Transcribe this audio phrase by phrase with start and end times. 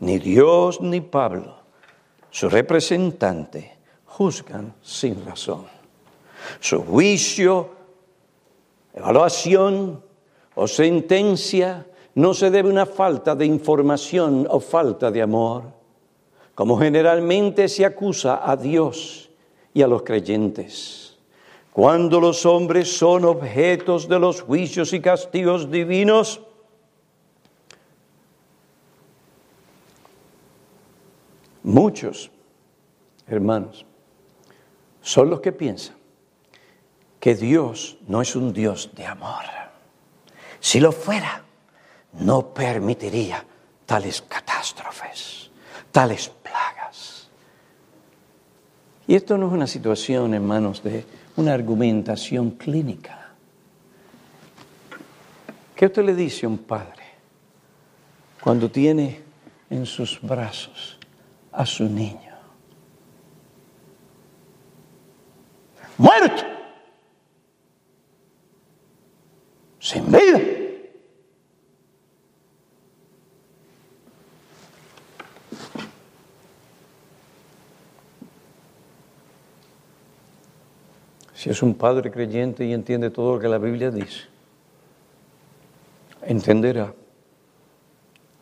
[0.00, 1.54] ni Dios ni Pablo,
[2.30, 5.66] su representante, juzgan sin razón.
[6.58, 7.70] Su juicio,
[8.94, 10.02] evaluación
[10.54, 15.64] o sentencia no se debe a una falta de información o falta de amor,
[16.54, 19.30] como generalmente se acusa a Dios
[19.72, 21.18] y a los creyentes.
[21.72, 26.40] Cuando los hombres son objetos de los juicios y castigos divinos,
[31.72, 32.30] muchos
[33.26, 33.86] hermanos
[35.00, 35.96] son los que piensan
[37.18, 39.44] que Dios no es un Dios de amor.
[40.58, 41.44] Si lo fuera,
[42.14, 43.44] no permitiría
[43.86, 45.50] tales catástrofes,
[45.92, 47.28] tales plagas.
[49.06, 51.04] Y esto no es una situación, hermanos, de
[51.36, 53.30] una argumentación clínica.
[55.74, 57.04] ¿Qué usted le dice a un padre
[58.40, 59.22] cuando tiene
[59.70, 60.98] en sus brazos
[61.52, 62.30] a su niño?
[65.98, 66.42] Muerto.
[69.78, 70.40] Sin vida.
[81.40, 84.24] Si es un padre creyente y entiende todo lo que la Biblia dice,
[86.20, 86.92] entenderá,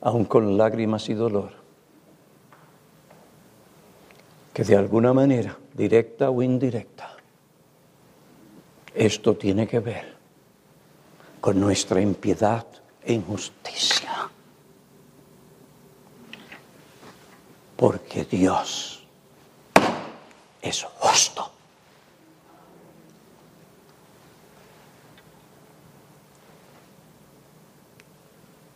[0.01, 1.53] aun con lágrimas y dolor,
[4.59, 7.15] que de alguna manera, directa o indirecta,
[8.93, 10.17] esto tiene que ver
[11.41, 12.67] con nuestra impiedad
[13.05, 14.29] e injusticia.
[17.77, 19.07] Porque Dios
[20.61, 21.53] es justo.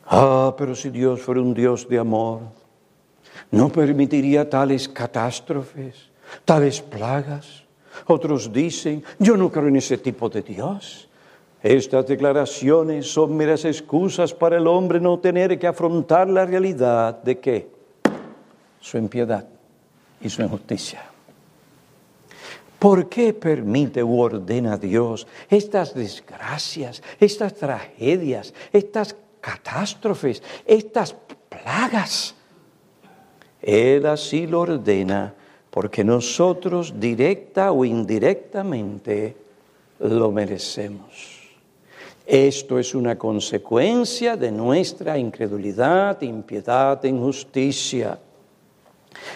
[0.07, 2.62] Ah, pero si Dios fuera un Dios de amor,
[3.53, 6.11] no permitiría tales catástrofes,
[6.45, 7.63] tales plagas.
[8.07, 11.09] Otros dicen, yo no creo en ese tipo de Dios.
[11.63, 17.39] Estas declaraciones son meras excusas para el hombre no tener que afrontar la realidad de
[17.39, 17.71] que
[18.81, 19.47] su impiedad
[20.21, 21.05] y su injusticia.
[22.81, 31.15] ¿Por qué permite u ordena Dios estas desgracias, estas tragedias, estas catástrofes, estas
[31.49, 32.35] plagas.
[33.63, 35.35] Él así lo ordena
[35.71, 39.37] porque nosotros directa o indirectamente
[40.01, 41.41] lo merecemos.
[42.27, 48.19] Esto es una consecuencia de nuestra incredulidad, impiedad injusticia.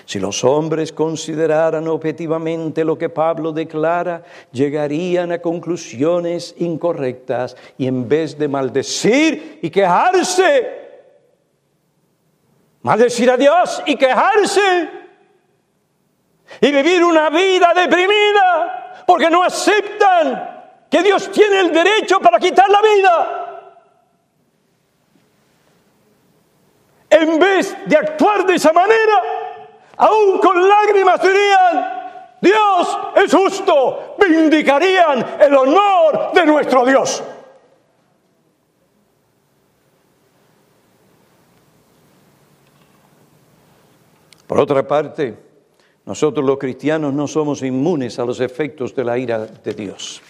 [0.05, 4.23] Si los hombres consideraran objetivamente lo que Pablo declara,
[4.53, 10.86] llegarían a conclusiones incorrectas y en vez de maldecir y quejarse,
[12.87, 14.89] maldecir a Dios y quejarse
[16.61, 22.71] y vivir una vida deprimida porque no aceptan que Dios tiene el derecho para quitar
[22.71, 23.73] la vida.
[27.11, 29.21] En vez de actuar de esa manera,
[29.97, 37.21] aún con lágrimas dirían, Dios es justo, vindicarían el honor de nuestro Dios.
[44.57, 45.37] Por otra parte,
[46.07, 50.23] nosotros los cristianos no somos inmunes a los efectos de la ira de Dios.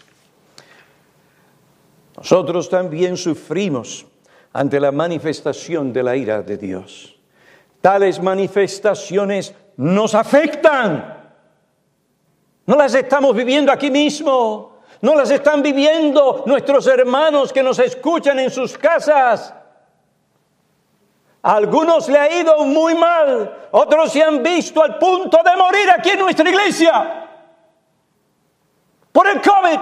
[2.16, 4.04] Nosotros también sufrimos
[4.52, 7.16] ante la manifestación de la ira de Dios.
[7.80, 11.30] Tales manifestaciones nos afectan.
[12.66, 14.80] No las estamos viviendo aquí mismo.
[15.02, 19.54] No las están viviendo nuestros hermanos que nos escuchan en sus casas.
[21.42, 26.10] Algunos le ha ido muy mal, otros se han visto al punto de morir aquí
[26.10, 27.28] en nuestra iglesia
[29.12, 29.78] por el COVID.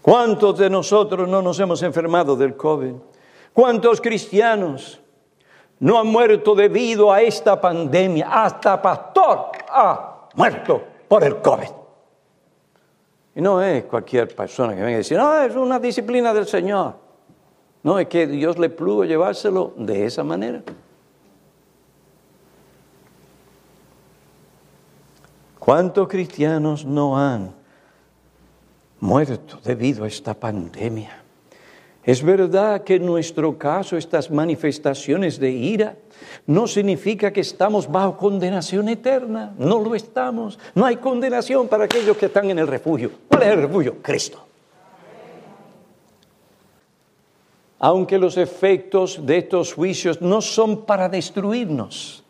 [0.00, 2.94] ¿Cuántos de nosotros no nos hemos enfermado del COVID?
[3.52, 5.00] ¿Cuántos cristianos
[5.80, 8.26] no han muerto debido a esta pandemia?
[8.30, 11.68] Hasta pastor ha muerto por el COVID.
[13.38, 16.96] Y no es cualquier persona que venga a decir, no, es una disciplina del Señor.
[17.84, 20.60] No, es que Dios le plugo llevárselo de esa manera.
[25.58, 27.54] ¿Cuántos cristianos no han
[29.00, 31.22] muerto debido a esta pandemia.
[32.08, 35.94] Es verdad que en nuestro caso estas manifestaciones de ira
[36.46, 40.58] no significa que estamos bajo condenación eterna, no lo estamos.
[40.74, 43.10] No hay condenación para aquellos que están en el refugio.
[43.28, 43.96] ¿Cuál es el refugio?
[44.00, 44.42] Cristo.
[47.78, 52.24] aunque los efectos de estos juicios no son para destruirnos,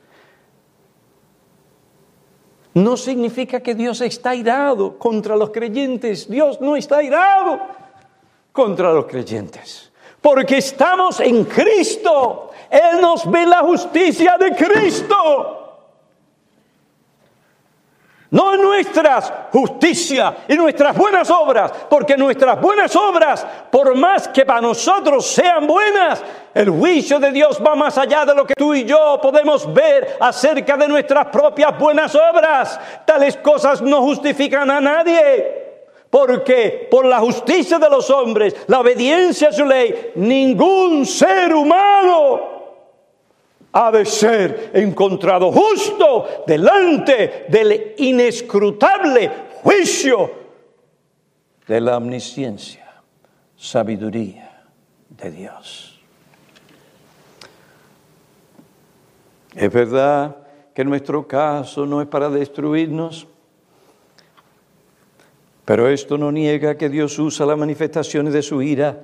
[2.75, 6.29] no significa que Dios está irado contra los creyentes.
[6.29, 7.61] Dios no está irado
[8.59, 9.93] contra los creyentes.
[10.21, 12.51] Porque estamos en Cristo.
[12.69, 15.55] Él nos ve la justicia de Cristo.
[18.33, 24.61] No nuestras justicia y nuestras buenas obras, porque nuestras buenas obras, por más que para
[24.61, 26.21] nosotros sean buenas,
[26.53, 30.17] el juicio de Dios va más allá de lo que tú y yo podemos ver
[30.19, 32.79] acerca de nuestras propias buenas obras.
[33.07, 35.68] Tales cosas no justifican a nadie.
[36.11, 42.59] Porque por la justicia de los hombres, la obediencia a su ley, ningún ser humano
[43.73, 49.31] ha de ser encontrado justo delante del inescrutable
[49.63, 50.31] juicio
[51.67, 53.03] de la omnisciencia,
[53.57, 54.67] sabiduría
[55.11, 56.01] de Dios.
[59.55, 60.37] Es verdad
[60.75, 63.27] que nuestro caso no es para destruirnos,
[65.69, 69.03] pero esto no niega que Dios usa las manifestaciones de su ira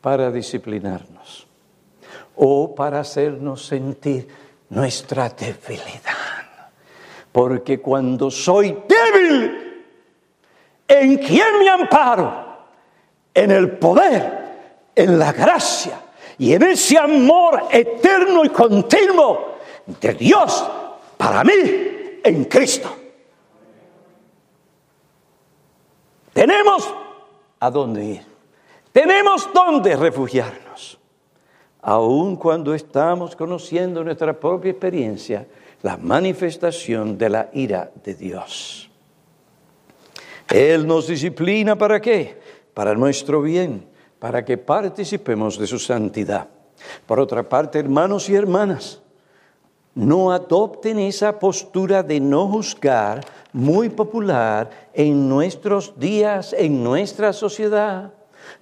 [0.00, 1.48] para disciplinarnos
[2.36, 4.28] o para hacernos sentir
[4.68, 6.70] nuestra debilidad.
[7.32, 9.84] Porque cuando soy débil,
[10.86, 12.58] ¿en quién me amparo?
[13.34, 16.00] En el poder, en la gracia
[16.38, 19.56] y en ese amor eterno y continuo
[20.00, 20.64] de Dios
[21.16, 23.03] para mí en Cristo.
[26.34, 26.92] Tenemos
[27.58, 28.22] a dónde ir.
[28.92, 30.98] Tenemos dónde refugiarnos
[31.84, 35.46] aun cuando estamos conociendo nuestra propia experiencia,
[35.82, 38.90] la manifestación de la ira de Dios.
[40.48, 42.40] Él nos disciplina para qué?
[42.72, 43.86] Para nuestro bien,
[44.18, 46.48] para que participemos de su santidad.
[47.06, 49.02] Por otra parte, hermanos y hermanas,
[49.94, 58.12] no adopten esa postura de no juzgar muy popular en nuestros días, en nuestra sociedad.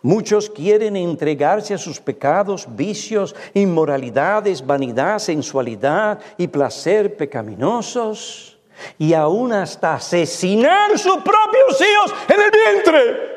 [0.02, 8.58] Muchos quieren entregarse a sus pecados, vicios, inmoralidades, vanidad, sensualidad y placer pecaminosos
[8.98, 13.32] y aún hasta asesinar sus propios hijos en el vientre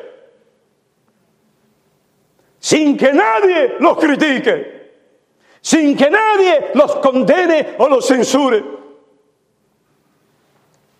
[2.66, 4.75] sin que nadie los critique,
[5.66, 8.62] sin que nadie los condene o los censure.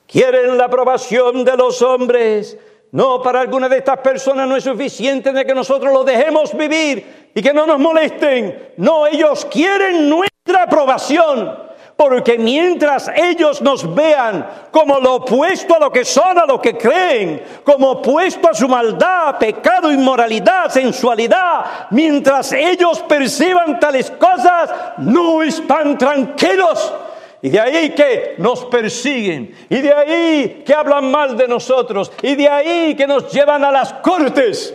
[0.08, 2.58] Quieren la aprobación de los hombres
[2.90, 7.30] no, para alguna de estas personas no es suficiente de que nosotros lo dejemos vivir
[7.32, 8.72] y que no nos molesten.
[8.76, 11.65] No, ellos quieren nuestra aprobación.
[11.96, 16.76] Porque mientras ellos nos vean como lo opuesto a lo que son, a lo que
[16.76, 25.42] creen, como opuesto a su maldad, pecado, inmoralidad, sensualidad, mientras ellos perciban tales cosas, no
[25.42, 26.92] están tranquilos
[27.42, 29.54] y de ahí que nos persiguen.
[29.68, 32.10] Y de ahí que hablan mal de nosotros.
[32.22, 34.74] Y de ahí que nos llevan a las cortes.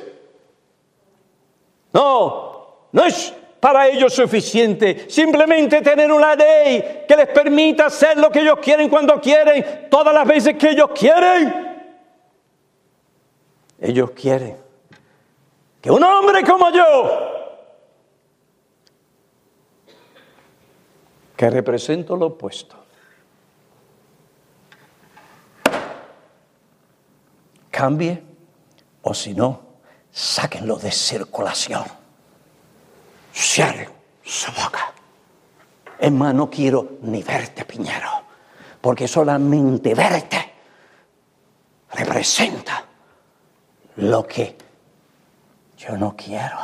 [1.92, 8.32] No, no es para ellos suficiente simplemente tener una ley que les permita hacer lo
[8.32, 11.70] que ellos quieren cuando quieren, todas las veces que ellos quieren.
[13.80, 14.58] Ellos quieren
[15.80, 17.32] que un hombre como yo
[21.38, 22.76] que represento lo opuesto.
[27.70, 28.24] Cambie
[29.04, 29.62] o si no,
[30.12, 32.01] sáquenlo de circulación.
[33.34, 33.90] Cierren
[34.24, 34.94] su boca.
[36.12, 38.10] Más, no quiero ni verte, Piñero,
[38.82, 40.54] porque solamente verte
[41.94, 42.84] representa
[43.98, 44.58] lo que
[45.78, 46.58] yo no quiero,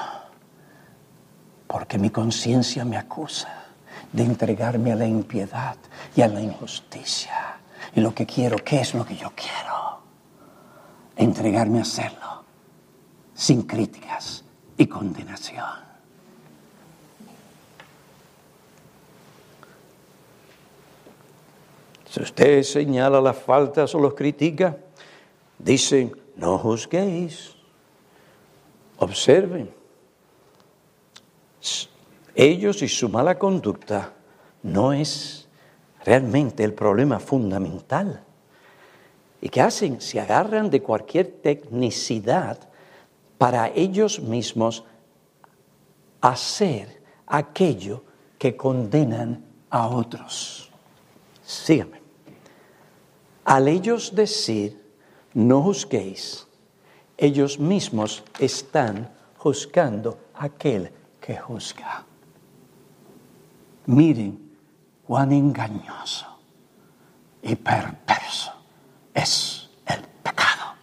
[1.67, 3.65] porque mi conciencia me acusa
[4.11, 5.75] de entregarme a la impiedad
[6.15, 7.59] y a la injusticia.
[7.95, 10.01] Y lo que quiero, ¿qué es lo que yo quiero?
[11.15, 12.43] Entregarme a hacerlo
[13.33, 14.43] sin críticas
[14.77, 15.87] y condenación.
[22.09, 24.77] Si usted señala las faltas o los critica,
[25.59, 27.55] dicen, no juzguéis,
[28.97, 29.77] observen
[32.37, 34.13] ellos y su mala conducta
[34.61, 35.47] no es
[36.05, 38.23] realmente el problema fundamental.
[39.41, 39.99] ¿Y qué hacen?
[40.01, 42.59] Se agarran de cualquier tecnicidad
[43.39, 44.83] para ellos mismos
[46.21, 48.03] hacer aquello
[48.37, 50.66] que condenan a otros.
[51.47, 52.01] Síganme.
[53.45, 54.83] Al ellos decir,
[55.33, 56.45] no juzguéis,
[57.15, 62.03] ellos mismos están juzgando aquel que juzga.
[63.85, 64.37] Miren
[65.07, 66.27] cuán engañoso
[67.41, 68.51] y perverso
[69.13, 70.75] es el pecado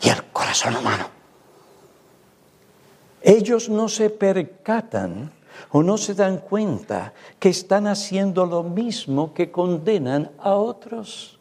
[0.00, 1.08] y el corazón humano.
[3.20, 5.32] Ellos no se percatan
[5.70, 11.38] o no se dan cuenta que están haciendo lo mismo que condenan a otros.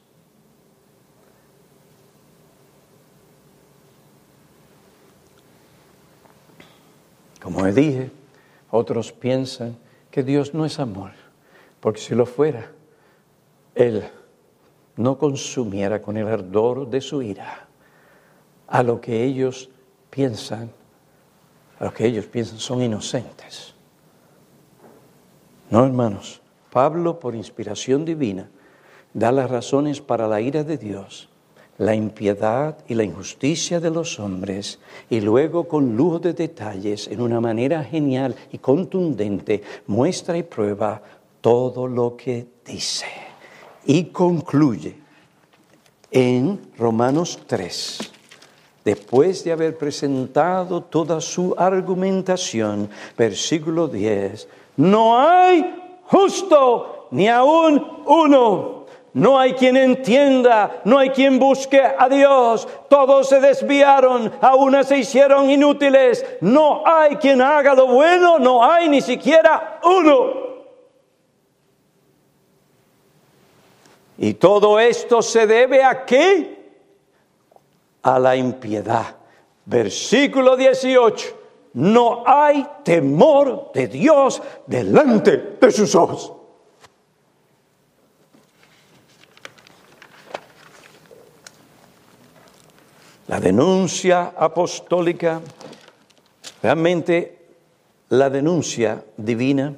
[7.41, 8.09] Como dije,
[8.71, 9.77] otros piensan
[10.09, 11.11] que Dios no es amor,
[11.81, 12.71] porque si lo fuera,
[13.75, 14.03] Él
[14.95, 17.67] no consumiera con el ardor de su ira
[18.67, 19.69] a lo que ellos
[20.09, 20.71] piensan,
[21.79, 23.72] a lo que ellos piensan son inocentes.
[25.73, 26.39] No, hermanos,
[26.69, 28.47] Pablo, por inspiración divina,
[29.11, 31.29] da las razones para la ira de Dios
[31.79, 34.77] la impiedad y la injusticia de los hombres
[35.09, 41.01] y luego con lujo de detalles, en una manera genial y contundente, muestra y prueba
[41.41, 43.07] todo lo que dice.
[43.83, 44.95] Y concluye
[46.11, 48.11] en Romanos 3,
[48.85, 58.83] después de haber presentado toda su argumentación, versículo 10, no hay justo ni aún uno
[59.13, 62.67] no hay quien entienda, no hay quien busque a Dios.
[62.89, 66.25] Todos se desviaron, a una se hicieron inútiles.
[66.41, 70.41] No hay quien haga lo bueno, no hay ni siquiera uno.
[74.17, 76.71] Y todo esto se debe a qué?
[78.01, 79.15] A la impiedad.
[79.65, 81.42] Versículo 18.
[81.73, 86.33] No hay temor de Dios delante de sus ojos.
[93.27, 95.41] La denuncia apostólica,
[96.61, 97.39] realmente
[98.09, 99.73] la denuncia divina,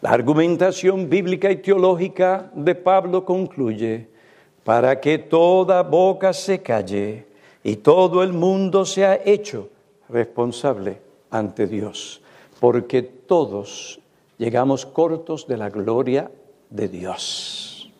[0.00, 4.08] la argumentación bíblica y teológica de Pablo concluye
[4.64, 7.26] para que toda boca se calle
[7.62, 9.68] y todo el mundo sea hecho
[10.08, 12.22] responsable ante Dios,
[12.60, 14.00] porque todos
[14.38, 16.30] llegamos cortos de la gloria
[16.70, 17.90] de Dios.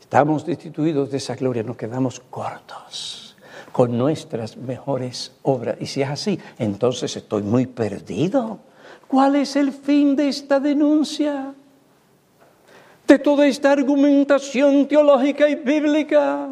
[0.00, 3.36] Estamos destituidos de esa gloria, nos quedamos cortos
[3.72, 5.76] con nuestras mejores obras.
[5.80, 8.60] Y si es así, entonces estoy muy perdido.
[9.08, 11.52] ¿Cuál es el fin de esta denuncia?
[13.06, 16.50] De toda esta argumentación teológica y bíblica.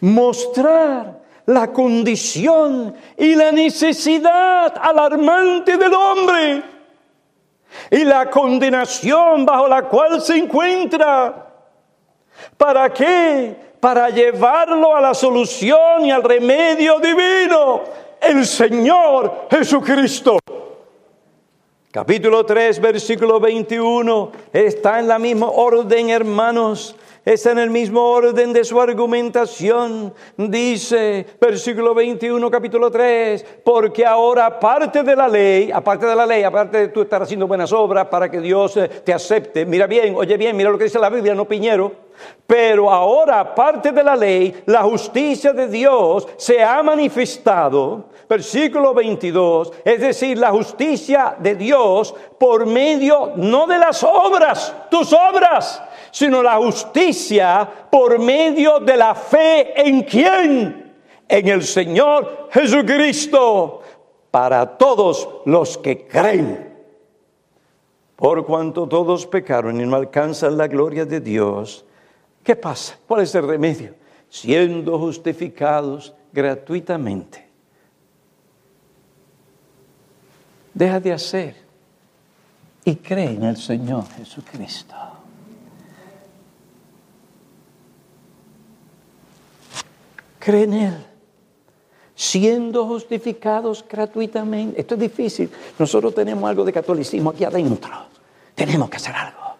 [0.00, 6.62] Mostrar la condición y la necesidad alarmante del hombre
[7.90, 11.46] y la condenación bajo la cual se encuentra.
[12.56, 13.68] ¿Para qué?
[13.80, 17.82] para llevarlo a la solución y al remedio divino,
[18.20, 20.38] el Señor Jesucristo.
[21.90, 26.96] Capítulo 3, versículo 21, está en la misma orden, hermanos
[27.32, 30.14] está en el mismo orden de su argumentación.
[30.34, 36.42] Dice, versículo 21, capítulo 3, porque ahora aparte de la ley, aparte de la ley,
[36.42, 40.14] aparte de tú estar haciendo buenas obras para que Dios eh, te acepte, mira bien,
[40.16, 41.92] oye bien, mira lo que dice la Biblia, no piñero,
[42.46, 49.72] pero ahora aparte de la ley, la justicia de Dios se ha manifestado, versículo 22,
[49.84, 56.42] es decir, la justicia de Dios por medio no de las obras, tus obras, sino
[56.42, 60.94] la justicia por medio de la fe en quién?
[61.28, 63.82] En el Señor Jesucristo,
[64.30, 66.68] para todos los que creen.
[68.16, 71.84] Por cuanto todos pecaron y no alcanzan la gloria de Dios,
[72.42, 72.98] ¿qué pasa?
[73.06, 73.94] ¿Cuál es el remedio?
[74.28, 77.46] Siendo justificados gratuitamente.
[80.74, 81.56] Deja de hacer
[82.84, 84.94] y cree en el Señor Jesucristo.
[90.48, 90.94] Cree en Él,
[92.14, 94.80] siendo justificados gratuitamente.
[94.80, 95.50] Esto es difícil.
[95.78, 97.90] Nosotros tenemos algo de catolicismo aquí adentro.
[98.54, 99.56] Tenemos que hacer algo.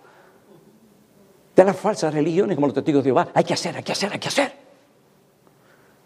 [1.54, 4.10] De las falsas religiones, como los testigos de Jehová, hay que hacer, hay que hacer,
[4.14, 4.52] hay que hacer.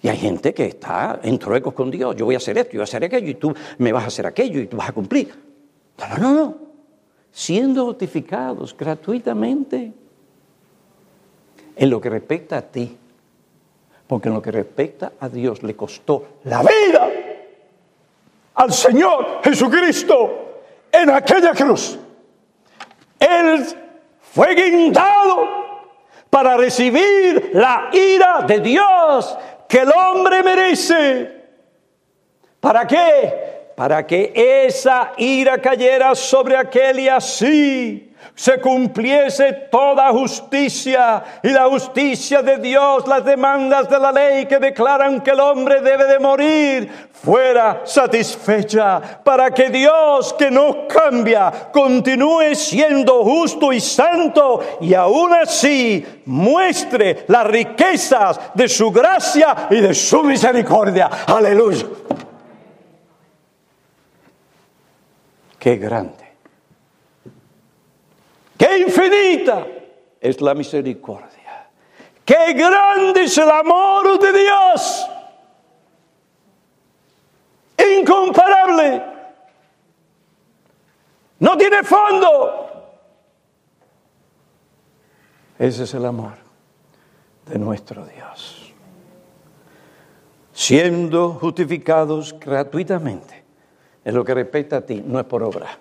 [0.02, 2.16] Y hay gente que está en truecos con Dios.
[2.16, 4.06] Yo voy a hacer esto, yo voy a hacer aquello, y tú me vas a
[4.08, 5.32] hacer aquello, y tú vas a cumplir.
[5.96, 6.56] No, no, no, no.
[7.30, 9.92] Siendo justificados gratuitamente
[11.76, 12.98] en lo que respecta a ti
[14.06, 17.10] porque en lo que respecta a Dios le costó la vida
[18.54, 21.98] al Señor Jesucristo en aquella cruz.
[23.18, 23.64] Él
[24.20, 25.62] fue guindado
[26.28, 29.36] para recibir la ira de Dios
[29.68, 31.42] que el hombre merece.
[32.60, 33.72] ¿Para qué?
[33.76, 41.66] Para que esa ira cayera sobre aquel y así se cumpliese toda justicia y la
[41.68, 46.18] justicia de Dios, las demandas de la ley que declaran que el hombre debe de
[46.18, 54.94] morir, fuera satisfecha para que Dios que no cambia continúe siendo justo y santo y
[54.94, 61.08] aún así muestre las riquezas de su gracia y de su misericordia.
[61.26, 61.86] Aleluya.
[65.58, 66.21] Qué grande
[68.62, 69.66] Qué infinita
[70.20, 71.68] es la misericordia.
[72.24, 75.06] Qué grande es el amor de Dios.
[77.98, 79.02] Incomparable.
[81.40, 82.92] No tiene fondo.
[85.58, 86.34] Ese es el amor
[87.46, 88.72] de nuestro Dios.
[90.52, 93.42] Siendo justificados gratuitamente
[94.04, 95.76] en lo que respecta a ti, no es por obra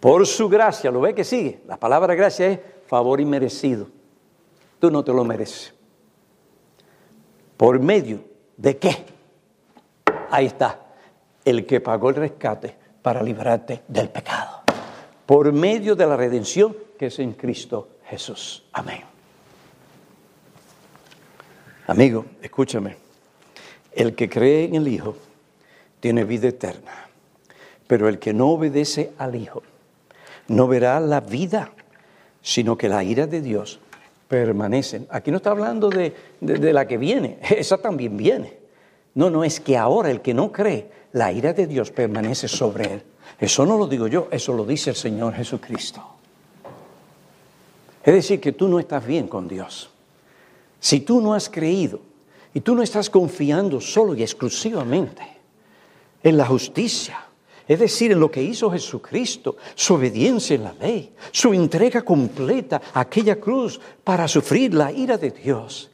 [0.00, 1.62] por su gracia, ¿lo ve que sigue?
[1.66, 3.88] La palabra gracia es favor inmerecido.
[4.78, 5.74] Tú no te lo mereces.
[7.56, 8.20] ¿Por medio
[8.56, 9.04] de qué?
[10.30, 10.80] Ahí está,
[11.44, 14.62] el que pagó el rescate para librarte del pecado.
[15.26, 18.64] Por medio de la redención que es en Cristo Jesús.
[18.72, 19.02] Amén.
[21.88, 22.96] Amigo, escúchame.
[23.92, 25.16] El que cree en el Hijo
[25.98, 27.08] tiene vida eterna,
[27.86, 29.62] pero el que no obedece al Hijo
[30.48, 31.72] no verá la vida,
[32.42, 33.80] sino que la ira de Dios
[34.26, 35.06] permanece.
[35.10, 38.58] Aquí no está hablando de, la que viene, esa también viene.
[39.14, 42.94] No, no, es que ahora el que no cree, la ira de Dios permanece sobre
[42.94, 43.02] él.
[43.38, 46.02] Eso no lo digo yo, eso lo dice el Señor Jesucristo.
[48.04, 49.90] Es decir, que tú no estás bien con Dios.
[50.80, 52.00] Si tú no has creído
[52.54, 55.22] y tú no estás confiando solo y exclusivamente
[56.22, 57.27] en la justicia,
[57.68, 62.80] es decir, en lo que hizo Jesucristo, su obediencia en la ley, su entrega completa
[62.94, 65.90] a aquella cruz para sufrir la ira de Dios.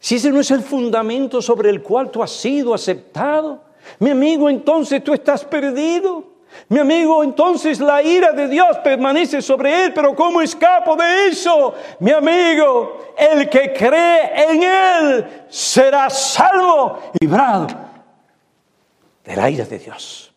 [0.00, 3.62] Si ese no es el fundamento sobre el cual tú has sido aceptado,
[3.98, 6.38] mi amigo, entonces tú estás perdido.
[6.70, 11.74] Mi amigo, entonces la ira de Dios permanece sobre él, pero ¿cómo escapo de eso?
[12.00, 17.66] Mi amigo, el que cree en él será salvo y librado
[19.24, 20.27] de la ira de Dios.